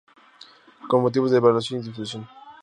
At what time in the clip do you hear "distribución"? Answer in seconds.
1.83-2.27